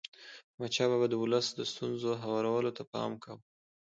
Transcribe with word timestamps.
احمدشاه 0.53 0.89
بابا 0.91 1.07
د 1.09 1.15
ولس 1.23 1.47
د 1.53 1.59
ستونزو 1.71 2.09
هوارولو 2.23 2.71
ته 2.77 2.83
پام 2.93 3.11
کاوه. 3.23 3.43